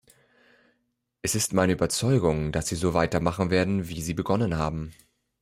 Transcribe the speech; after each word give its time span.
Es 1.21 1.35
ist 1.35 1.53
meine 1.53 1.73
Überzeugung, 1.73 2.51
dass 2.51 2.67
Sie 2.67 2.75
so 2.75 2.95
weitermachen 2.95 3.51
werden, 3.51 3.87
wie 3.87 4.01
Sie 4.01 4.15
begonnen 4.15 4.57
haben. 4.57 4.95